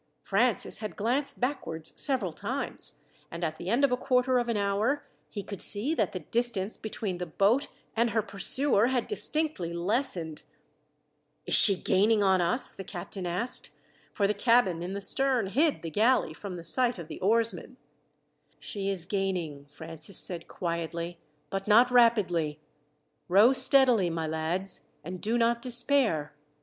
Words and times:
Francis 0.23 0.79
had 0.79 0.95
glanced 0.95 1.39
backwards 1.39 1.93
several 1.95 2.31
times, 2.31 3.03
and 3.29 3.43
at 3.43 3.57
the 3.59 3.69
end 3.69 3.83
of 3.85 3.91
a 3.91 3.95
quarter 3.97 4.39
of 4.39 4.49
an 4.49 4.57
hour, 4.57 5.05
he 5.29 5.43
could 5.43 5.61
see 5.61 5.93
that 5.93 6.11
the 6.11 6.21
distance 6.21 6.75
between 6.75 7.19
the 7.19 7.27
boat 7.27 7.67
and 7.95 8.09
her 8.09 8.23
pursuer 8.23 8.87
had 8.87 9.05
distinctly 9.05 9.71
lessened. 9.71 10.41
"Is 11.45 11.53
she 11.53 11.75
gaining 11.75 12.23
on 12.23 12.41
us?" 12.41 12.73
the 12.73 12.83
captain 12.83 13.27
asked, 13.27 13.69
for 14.11 14.25
the 14.25 14.33
cabin 14.33 14.81
in 14.81 14.93
the 14.93 15.01
stern 15.01 15.45
hid 15.45 15.83
the 15.83 15.91
galley 15.91 16.33
from 16.33 16.55
the 16.55 16.63
sight 16.63 16.97
of 16.97 17.07
the 17.07 17.19
oarsmen. 17.19 17.77
"She 18.59 18.89
is 18.89 19.05
gaining," 19.05 19.65
Francis 19.67 20.17
said 20.17 20.47
quietly, 20.47 21.19
"but 21.51 21.67
not 21.67 21.91
rapidly. 21.91 22.59
Row 23.27 23.53
steadily, 23.53 24.09
my 24.09 24.25
lads, 24.25 24.81
and 25.03 25.21
do 25.21 25.37
not 25.37 25.61
despair. 25.61 26.33